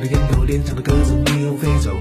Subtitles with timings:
[0.00, 1.92] 的烟头，脸上的鸽子，没有飞走。